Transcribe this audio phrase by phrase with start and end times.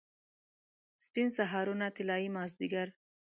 [1.05, 2.87] سپین سهارونه، طلايي مازدیګر